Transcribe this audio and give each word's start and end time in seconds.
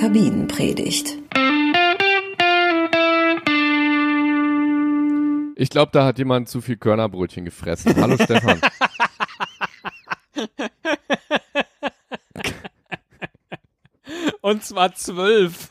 Kabinenpredigt. 0.00 1.18
Ich 5.56 5.68
glaube, 5.68 5.92
da 5.92 6.06
hat 6.06 6.16
jemand 6.16 6.48
zu 6.48 6.62
viel 6.62 6.78
Körnerbrötchen 6.78 7.44
gefressen. 7.44 7.94
Hallo 8.00 8.16
Stefan. 8.16 8.62
Und 14.40 14.64
zwar 14.64 14.94
zwölf. 14.94 15.68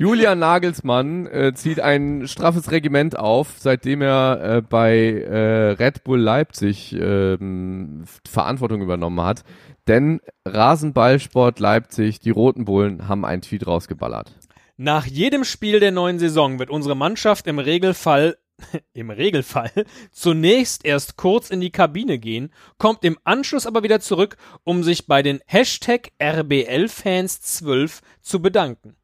Julian 0.00 0.38
Nagelsmann 0.38 1.26
äh, 1.26 1.54
zieht 1.54 1.80
ein 1.80 2.28
straffes 2.28 2.70
Regiment 2.70 3.18
auf, 3.18 3.56
seitdem 3.58 4.00
er 4.00 4.40
äh, 4.40 4.62
bei 4.62 4.94
äh, 4.94 5.70
Red 5.72 6.04
Bull 6.04 6.20
Leipzig 6.20 6.92
ähm, 6.92 8.04
Verantwortung 8.24 8.80
übernommen 8.80 9.20
hat. 9.22 9.42
Denn 9.88 10.20
Rasenballsport 10.44 11.58
Leipzig, 11.58 12.20
die 12.20 12.30
Roten 12.30 12.64
Bullen, 12.64 13.08
haben 13.08 13.24
einen 13.24 13.42
Tweet 13.42 13.66
rausgeballert. 13.66 14.30
Nach 14.76 15.04
jedem 15.04 15.42
Spiel 15.42 15.80
der 15.80 15.90
neuen 15.90 16.20
Saison 16.20 16.60
wird 16.60 16.70
unsere 16.70 16.94
Mannschaft 16.94 17.48
im 17.48 17.58
Regelfall 17.58 18.38
im 18.92 19.10
Regelfall 19.10 19.72
zunächst 20.12 20.84
erst 20.84 21.16
kurz 21.16 21.50
in 21.50 21.60
die 21.60 21.72
Kabine 21.72 22.20
gehen, 22.20 22.52
kommt 22.78 23.04
im 23.04 23.18
Anschluss 23.24 23.66
aber 23.66 23.82
wieder 23.82 23.98
zurück, 23.98 24.36
um 24.62 24.84
sich 24.84 25.08
bei 25.08 25.24
den 25.24 25.40
Hashtag 25.46 26.12
RBL-Fans 26.22 27.40
12 27.40 28.00
zu 28.22 28.40
bedanken. 28.40 28.94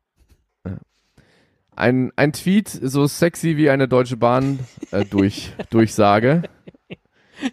Ein, 1.76 2.12
ein 2.16 2.32
Tweet 2.32 2.68
so 2.68 3.06
sexy 3.06 3.56
wie 3.56 3.70
eine 3.70 3.88
Deutsche 3.88 4.16
Bahn 4.16 4.60
äh, 4.90 5.04
durch, 5.04 5.52
Durchsage. 5.70 6.42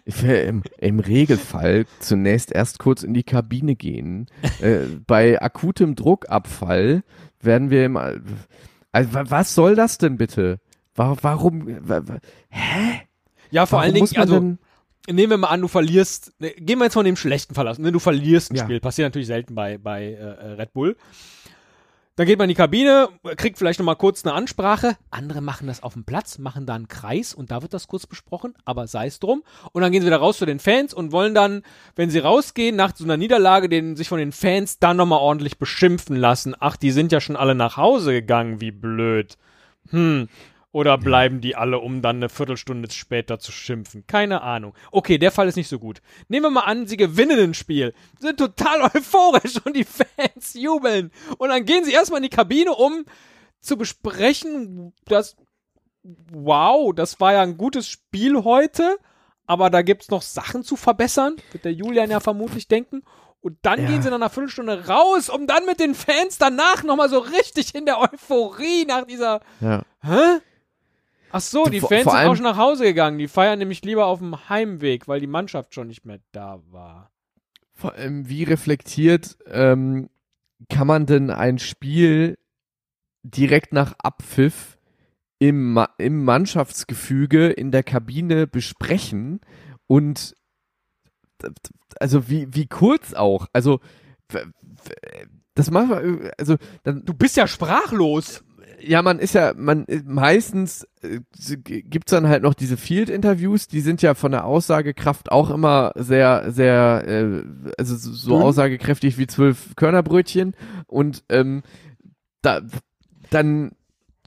Ich 0.04 0.22
will 0.22 0.36
im, 0.36 0.62
Im 0.78 1.00
Regelfall 1.00 1.86
zunächst 1.98 2.52
erst 2.52 2.78
kurz 2.78 3.02
in 3.02 3.14
die 3.14 3.24
Kabine 3.24 3.74
gehen. 3.74 4.26
Äh, 4.60 4.86
bei 5.06 5.42
akutem 5.42 5.96
Druckabfall 5.96 7.02
werden 7.40 7.70
wir 7.70 7.84
im. 7.84 7.96
Also, 8.92 9.10
was 9.12 9.54
soll 9.54 9.74
das 9.74 9.98
denn 9.98 10.16
bitte? 10.16 10.60
Warum? 10.94 11.18
warum 11.22 11.68
hä? 12.48 13.00
Ja, 13.50 13.66
vor 13.66 13.78
warum 13.78 13.84
allen 13.84 13.94
Dingen, 13.94 14.16
also 14.16 14.34
denn, 14.38 14.58
nehmen 15.08 15.30
wir 15.30 15.36
mal 15.38 15.48
an, 15.48 15.60
du 15.60 15.68
verlierst, 15.68 16.32
ne, 16.38 16.50
gehen 16.50 16.78
wir 16.78 16.84
jetzt 16.84 16.94
von 16.94 17.04
dem 17.04 17.16
schlechten 17.16 17.56
aus, 17.56 17.78
ne, 17.78 17.92
du 17.92 17.98
verlierst 17.98 18.50
ein 18.50 18.56
Ja. 18.56 18.64
Spiel, 18.64 18.80
passiert 18.80 19.06
natürlich 19.06 19.26
selten 19.26 19.54
bei, 19.54 19.78
bei 19.78 20.12
äh, 20.12 20.24
Red 20.52 20.72
Bull. 20.72 20.96
Dann 22.22 22.28
geht 22.28 22.38
man 22.38 22.44
in 22.44 22.50
die 22.50 22.54
Kabine, 22.54 23.08
kriegt 23.36 23.58
vielleicht 23.58 23.80
nochmal 23.80 23.96
kurz 23.96 24.24
eine 24.24 24.32
Ansprache. 24.32 24.96
Andere 25.10 25.40
machen 25.40 25.66
das 25.66 25.82
auf 25.82 25.94
dem 25.94 26.04
Platz, 26.04 26.38
machen 26.38 26.66
da 26.66 26.76
einen 26.76 26.86
Kreis 26.86 27.34
und 27.34 27.50
da 27.50 27.62
wird 27.62 27.74
das 27.74 27.88
kurz 27.88 28.06
besprochen, 28.06 28.54
aber 28.64 28.86
sei 28.86 29.08
es 29.08 29.18
drum. 29.18 29.42
Und 29.72 29.82
dann 29.82 29.90
gehen 29.90 30.02
sie 30.02 30.06
wieder 30.06 30.18
raus 30.18 30.38
zu 30.38 30.46
den 30.46 30.60
Fans 30.60 30.94
und 30.94 31.10
wollen 31.10 31.34
dann, 31.34 31.64
wenn 31.96 32.10
sie 32.10 32.20
rausgehen, 32.20 32.76
nach 32.76 32.94
so 32.94 33.02
einer 33.02 33.16
Niederlage, 33.16 33.68
den, 33.68 33.96
sich 33.96 34.08
von 34.08 34.18
den 34.18 34.30
Fans 34.30 34.78
dann 34.78 34.98
nochmal 34.98 35.18
ordentlich 35.18 35.58
beschimpfen 35.58 36.14
lassen. 36.14 36.54
Ach, 36.60 36.76
die 36.76 36.92
sind 36.92 37.10
ja 37.10 37.20
schon 37.20 37.34
alle 37.34 37.56
nach 37.56 37.76
Hause 37.76 38.12
gegangen, 38.12 38.60
wie 38.60 38.70
blöd. 38.70 39.36
Hm. 39.90 40.28
Oder 40.74 40.96
bleiben 40.96 41.42
die 41.42 41.54
alle, 41.54 41.78
um 41.80 42.00
dann 42.00 42.16
eine 42.16 42.30
Viertelstunde 42.30 42.90
später 42.90 43.38
zu 43.38 43.52
schimpfen? 43.52 44.04
Keine 44.06 44.40
Ahnung. 44.40 44.74
Okay, 44.90 45.18
der 45.18 45.30
Fall 45.30 45.46
ist 45.46 45.56
nicht 45.56 45.68
so 45.68 45.78
gut. 45.78 46.00
Nehmen 46.28 46.46
wir 46.46 46.50
mal 46.50 46.60
an, 46.62 46.86
sie 46.86 46.96
gewinnen 46.96 47.38
ein 47.38 47.52
Spiel, 47.54 47.92
sind 48.18 48.38
total 48.38 48.80
euphorisch 48.94 49.60
und 49.64 49.76
die 49.76 49.84
Fans 49.84 50.54
jubeln. 50.54 51.12
Und 51.36 51.50
dann 51.50 51.66
gehen 51.66 51.84
sie 51.84 51.92
erstmal 51.92 52.18
in 52.18 52.30
die 52.30 52.34
Kabine, 52.36 52.72
um 52.72 53.04
zu 53.60 53.76
besprechen, 53.76 54.94
dass, 55.04 55.36
wow, 56.02 56.94
das 56.94 57.20
war 57.20 57.34
ja 57.34 57.42
ein 57.42 57.58
gutes 57.58 57.86
Spiel 57.86 58.42
heute, 58.44 58.96
aber 59.46 59.68
da 59.68 59.82
gibt's 59.82 60.08
noch 60.10 60.22
Sachen 60.22 60.62
zu 60.64 60.76
verbessern, 60.76 61.36
wird 61.52 61.66
der 61.66 61.72
Julian 61.74 62.10
ja 62.10 62.20
vermutlich 62.20 62.66
denken. 62.66 63.02
Und 63.42 63.58
dann 63.62 63.80
Ja. 63.82 63.88
gehen 63.88 64.02
sie 64.02 64.08
nach 64.08 64.16
einer 64.16 64.30
Viertelstunde 64.30 64.86
raus, 64.86 65.28
um 65.28 65.46
dann 65.46 65.66
mit 65.66 65.80
den 65.80 65.94
Fans 65.94 66.38
danach 66.38 66.82
nochmal 66.82 67.10
so 67.10 67.18
richtig 67.18 67.74
in 67.74 67.84
der 67.84 68.00
Euphorie 68.00 68.84
nach 68.86 69.04
dieser 69.04 69.40
ja. 69.60 69.82
Hä? 70.00 70.38
Ach 71.32 71.40
so, 71.40 71.64
die 71.64 71.80
Vor- 71.80 71.88
Fans 71.88 72.04
sind 72.04 72.12
auch 72.14 72.36
schon 72.36 72.44
nach 72.44 72.56
Hause 72.56 72.84
gegangen. 72.84 73.18
Die 73.18 73.28
feiern 73.28 73.58
nämlich 73.58 73.82
lieber 73.84 74.06
auf 74.06 74.18
dem 74.20 74.48
Heimweg, 74.48 75.08
weil 75.08 75.20
die 75.20 75.26
Mannschaft 75.26 75.74
schon 75.74 75.88
nicht 75.88 76.04
mehr 76.04 76.20
da 76.32 76.60
war. 76.70 77.10
Vor 77.74 77.94
allem, 77.94 78.28
wie 78.28 78.44
reflektiert 78.44 79.38
ähm, 79.46 80.10
kann 80.68 80.86
man 80.86 81.06
denn 81.06 81.30
ein 81.30 81.58
Spiel 81.58 82.38
direkt 83.22 83.72
nach 83.72 83.94
Abpfiff 83.98 84.78
im, 85.38 85.72
Ma 85.72 85.88
im 85.98 86.24
Mannschaftsgefüge 86.24 87.48
in 87.48 87.72
der 87.72 87.82
Kabine 87.82 88.46
besprechen 88.46 89.40
und 89.88 90.36
also 91.98 92.28
wie, 92.28 92.46
wie 92.54 92.66
kurz 92.66 93.14
auch. 93.14 93.46
Also 93.52 93.80
das 95.54 95.70
machen 95.70 95.90
wir, 95.90 96.32
also 96.38 96.56
dann, 96.84 97.04
Du 97.04 97.14
bist 97.14 97.36
ja 97.36 97.46
sprachlos. 97.46 98.44
Ja, 98.80 99.02
man 99.02 99.18
ist 99.18 99.34
ja, 99.34 99.54
man 99.56 99.86
äh, 99.86 100.02
meistens 100.04 100.86
äh, 101.02 101.20
gibt's 101.56 102.10
dann 102.10 102.28
halt 102.28 102.42
noch 102.42 102.54
diese 102.54 102.76
Field-Interviews, 102.76 103.68
die 103.68 103.80
sind 103.80 104.02
ja 104.02 104.14
von 104.14 104.32
der 104.32 104.44
Aussagekraft 104.44 105.30
auch 105.30 105.50
immer 105.50 105.92
sehr, 105.96 106.50
sehr, 106.52 107.04
äh, 107.06 107.42
also 107.78 107.96
so, 107.96 108.36
Dünn. 108.36 108.42
aussagekräftig 108.42 109.18
wie 109.18 109.26
zwölf 109.26 109.74
Körnerbrötchen 109.76 110.54
und 110.86 111.24
ähm, 111.28 111.62
da, 112.42 112.60
dann 113.30 113.72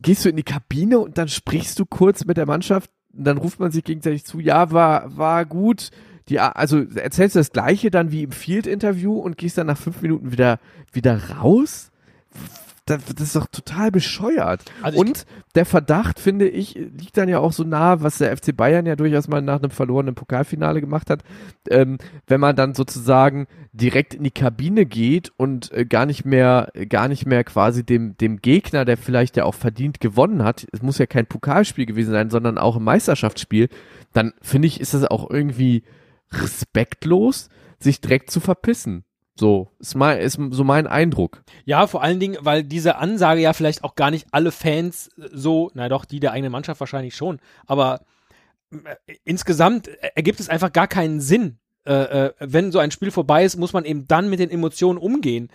gehst 0.02 0.26
du 0.26 0.30
in 0.30 0.36
die 0.36 0.44
Kabine 0.44 1.00
und 1.00 1.18
dann 1.18 1.28
sprichst 1.28 1.80
du 1.80 1.86
kurz 1.86 2.26
mit 2.26 2.38
der 2.38 2.46
Mannschaft, 2.46 2.92
und 3.18 3.24
dann 3.24 3.38
ruft 3.38 3.60
man 3.60 3.72
sich 3.72 3.84
gegenseitig 3.84 4.26
zu, 4.26 4.40
ja, 4.40 4.72
war, 4.72 5.18
war 5.18 5.46
gut. 5.46 5.92
Die, 6.28 6.40
also 6.40 6.84
erzählst 6.96 7.36
du 7.36 7.40
das 7.40 7.52
Gleiche 7.52 7.92
dann 7.92 8.12
wie 8.12 8.24
im 8.24 8.32
Field-Interview 8.32 9.18
und 9.18 9.38
gehst 9.38 9.58
dann 9.58 9.68
nach 9.68 9.78
fünf 9.78 10.02
Minuten 10.02 10.32
wieder, 10.32 10.60
wieder 10.92 11.30
raus? 11.30 11.92
Das, 12.88 13.02
ist 13.20 13.36
doch 13.36 13.48
total 13.48 13.90
bescheuert. 13.90 14.62
Also 14.84 15.00
und 15.00 15.26
der 15.56 15.66
Verdacht, 15.66 16.20
finde 16.20 16.48
ich, 16.48 16.76
liegt 16.76 17.18
dann 17.18 17.28
ja 17.28 17.40
auch 17.40 17.52
so 17.52 17.64
nah, 17.64 18.04
was 18.04 18.20
der 18.20 18.38
FC 18.38 18.56
Bayern 18.56 18.86
ja 18.86 18.96
durchaus 18.96 19.28
mal 19.28 19.42
nach 19.42 19.58
einem 19.58 19.72
verlorenen 19.72 20.14
Pokalfinale 20.14 20.82
gemacht 20.82 21.10
hat. 21.10 21.24
Ähm, 21.68 21.98
wenn 22.28 22.40
man 22.40 22.56
dann 22.56 22.76
sozusagen 22.76 23.48
direkt 23.74 24.14
in 24.14 24.24
die 24.24 24.30
Kabine 24.30 24.86
geht 24.86 25.32
und 25.36 25.72
äh, 25.72 25.86
gar 25.86 26.06
nicht 26.06 26.26
mehr, 26.26 26.72
gar 26.88 27.08
nicht 27.08 27.26
mehr 27.26 27.44
quasi 27.44 27.84
dem, 27.84 28.18
dem 28.18 28.38
Gegner, 28.38 28.86
der 28.86 28.98
vielleicht 28.98 29.36
ja 29.36 29.46
auch 29.46 29.56
verdient 29.56 30.00
gewonnen 30.00 30.44
hat, 30.44 30.68
es 30.72 30.84
muss 30.84 31.00
ja 31.00 31.08
kein 31.08 31.26
Pokalspiel 31.26 31.88
gewesen 31.88 32.12
sein, 32.12 32.30
sondern 32.30 32.60
auch 32.60 32.76
ein 32.76 32.84
Meisterschaftsspiel, 32.84 33.70
dann 34.14 34.34
finde 34.44 34.68
ich, 34.68 34.80
ist 34.80 34.94
das 34.94 35.06
auch 35.06 35.28
irgendwie 35.28 35.82
respektlos, 36.32 37.50
sich 37.80 38.00
direkt 38.00 38.30
zu 38.30 38.40
verpissen. 38.40 39.06
So, 39.38 39.70
ist, 39.80 39.96
mein, 39.96 40.20
ist 40.20 40.40
so 40.52 40.64
mein 40.64 40.88
Eindruck. 40.88 41.44
Ja, 41.66 41.88
vor 41.88 42.02
allen 42.02 42.20
Dingen, 42.22 42.38
weil 42.42 42.64
diese 42.64 42.96
Ansage 42.98 43.42
ja 43.42 43.52
vielleicht 43.54 43.84
auch 43.84 43.96
gar 43.96 44.10
nicht 44.12 44.28
alle 44.32 44.52
Fans 44.52 45.10
so, 45.18 45.72
na 45.74 45.90
doch, 45.90 46.06
die 46.06 46.22
der 46.22 46.32
eigenen 46.32 46.52
Mannschaft 46.54 46.80
wahrscheinlich 46.80 47.16
schon, 47.16 47.40
aber 47.66 48.02
äh, 48.72 48.78
insgesamt 49.26 49.90
ergibt 50.16 50.40
es 50.40 50.48
einfach 50.50 50.72
gar 50.72 50.88
keinen 50.88 51.20
Sinn. 51.20 51.58
Äh, 51.86 52.28
äh, 52.28 52.34
wenn 52.40 52.72
so 52.72 52.80
ein 52.80 52.92
Spiel 52.92 53.12
vorbei 53.12 53.44
ist, 53.44 53.58
muss 53.58 53.74
man 53.74 53.84
eben 53.86 54.08
dann 54.08 54.30
mit 54.30 54.40
den 54.40 54.50
Emotionen 54.50 54.98
umgehen. 54.98 55.50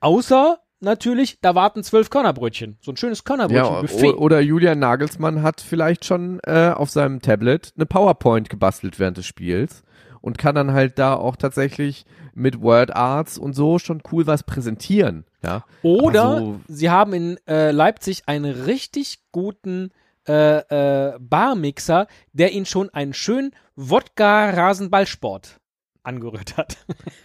Außer 0.00 0.60
natürlich, 0.80 1.40
da 1.40 1.54
warten 1.56 1.82
zwölf 1.82 2.08
Körnerbrötchen. 2.10 2.78
So 2.80 2.92
ein 2.92 2.96
schönes 2.96 3.18
Ja, 3.18 3.24
Körnerbrötchen-Buffet. 3.24 4.14
o- 4.14 4.18
oder 4.18 4.40
Julian 4.40 4.78
Nagelsmann 4.78 5.42
hat 5.42 5.60
vielleicht 5.60 6.04
schon 6.04 6.38
äh, 6.44 6.70
auf 6.74 6.90
seinem 6.90 7.20
Tablet 7.20 7.72
eine 7.76 7.84
PowerPoint 7.86 8.48
gebastelt 8.48 8.98
während 9.00 9.16
des 9.16 9.26
Spiels 9.26 9.82
und 10.20 10.38
kann 10.38 10.54
dann 10.54 10.72
halt 10.72 10.98
da 10.98 11.14
auch 11.14 11.36
tatsächlich 11.36 12.04
mit 12.34 12.60
Word 12.62 12.94
Arts 12.94 13.38
und 13.38 13.54
so 13.54 13.78
schon 13.78 14.02
cool 14.12 14.26
was 14.26 14.42
präsentieren. 14.42 15.24
Ja, 15.42 15.64
Oder 15.82 16.22
Aber 16.24 16.38
so- 16.38 16.60
sie 16.68 16.90
haben 16.90 17.12
in 17.12 17.38
äh, 17.48 17.70
Leipzig 17.70 18.22
einen 18.26 18.44
richtig 18.64 19.20
guten 19.32 19.90
äh, 20.28 20.58
äh, 20.58 21.18
Barmixer, 21.20 22.06
der 22.32 22.52
ihnen 22.52 22.66
schon 22.66 22.90
einen 22.90 23.14
schönen 23.14 23.52
Wodka-Rasenballsport 23.76 25.58
angerührt 26.02 26.56
hat. 26.56 26.76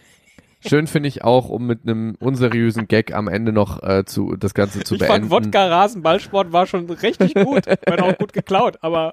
schön 0.66 0.86
finde 0.86 1.08
ich 1.08 1.22
auch, 1.24 1.48
um 1.50 1.66
mit 1.66 1.82
einem 1.82 2.16
unseriösen 2.20 2.88
Gag 2.88 3.12
am 3.14 3.28
Ende 3.28 3.52
noch 3.52 3.82
äh, 3.82 4.04
zu 4.04 4.36
das 4.36 4.54
Ganze 4.54 4.80
zu 4.84 4.94
ich 4.94 5.00
beenden. 5.00 5.28
fand 5.28 5.46
Wodka-Rasenballsport 5.46 6.52
war 6.52 6.66
schon 6.66 6.88
richtig 6.90 7.34
gut, 7.34 7.66
war 7.66 8.02
auch 8.02 8.16
gut 8.18 8.32
geklaut, 8.32 8.78
aber 8.80 9.12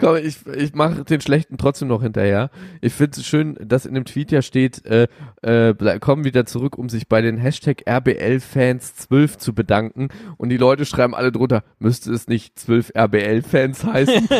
Komm, 0.00 0.16
ich, 0.16 0.46
ich 0.46 0.72
mache 0.74 1.04
den 1.04 1.20
schlechten 1.20 1.58
trotzdem 1.58 1.88
noch 1.88 2.02
hinterher. 2.02 2.50
Ich 2.80 2.94
finde 2.94 3.20
es 3.20 3.26
schön, 3.26 3.58
dass 3.60 3.84
in 3.84 3.92
dem 3.92 4.06
Tweet 4.06 4.32
ja 4.32 4.40
steht, 4.40 4.86
äh, 4.86 5.08
äh, 5.42 5.98
kommen 5.98 6.24
wieder 6.24 6.46
zurück, 6.46 6.78
um 6.78 6.88
sich 6.88 7.06
bei 7.06 7.20
den 7.20 7.36
Hashtag 7.36 7.82
RBL-Fans 7.86 8.96
12 8.96 9.36
zu 9.36 9.54
bedanken. 9.54 10.08
Und 10.38 10.48
die 10.48 10.56
Leute 10.56 10.86
schreiben 10.86 11.14
alle 11.14 11.32
drunter, 11.32 11.62
müsste 11.78 12.12
es 12.12 12.28
nicht 12.28 12.58
12 12.58 12.92
RBL-Fans 12.96 13.84
heißen? 13.84 14.26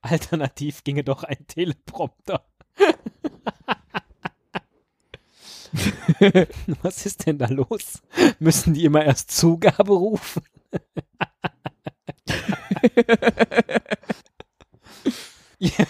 alternativ 0.00 0.82
ginge 0.84 1.04
doch 1.04 1.24
ein 1.24 1.46
Teleprompter. 1.46 2.42
Was 6.82 7.06
ist 7.06 7.26
denn 7.26 7.38
da 7.38 7.46
los? 7.46 8.02
Müssen 8.42 8.74
die 8.74 8.84
immer 8.84 9.04
erst 9.04 9.30
Zugabe 9.30 9.92
rufen? 9.92 10.42
ihr, 15.60 15.86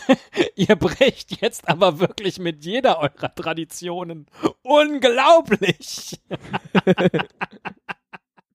ihr 0.55 0.77
brecht 0.77 1.41
jetzt 1.41 1.67
aber 1.67 1.99
wirklich 1.99 2.39
mit 2.39 2.63
jeder 2.63 2.99
eurer 2.99 3.35
Traditionen. 3.35 4.27
Unglaublich! 4.61 6.21